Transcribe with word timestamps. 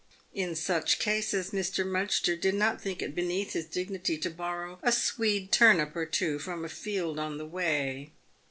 In 0.33 0.55
such 0.55 0.97
cases, 0.97 1.51
Mr. 1.51 1.85
Mudgster 1.85 2.35
did 2.35 2.55
not 2.55 2.81
think 2.81 3.03
it 3.03 3.13
beneath 3.13 3.53
his 3.53 3.65
dignity 3.67 4.17
to 4.17 4.31
borrow 4.31 4.79
a 4.81 4.91
swede 4.91 5.51
turnip 5.51 5.95
or 5.95 6.07
two 6.07 6.39
from 6.39 6.65
a 6.65 6.69
field 6.69 7.19
on 7.19 7.37
the 7.37 7.45
way. 7.45 8.11